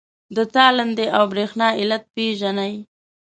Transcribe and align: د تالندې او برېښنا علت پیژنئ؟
د 0.35 0.37
تالندې 0.55 1.07
او 1.17 1.23
برېښنا 1.31 1.67
علت 1.79 2.03
پیژنئ؟ 2.15 2.73